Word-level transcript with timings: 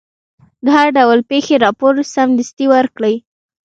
د 0.65 0.67
هر 0.77 0.87
ډول 0.97 1.19
پېښې 1.29 1.55
راپور 1.65 1.93
سمدستي 2.13 2.65
ورکړئ. 2.75 3.15